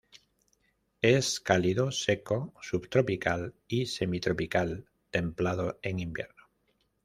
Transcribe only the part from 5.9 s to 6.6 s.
invierno.